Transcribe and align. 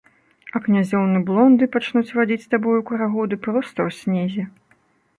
А 0.55 0.61
князёўны-блонды 0.67 1.69
пачнуць 1.77 2.15
вадзіць 2.21 2.41
з 2.49 2.51
табою 2.57 2.79
карагоды 2.91 3.35
проста 3.45 3.79
ў 3.89 3.99
снезе. 4.03 4.53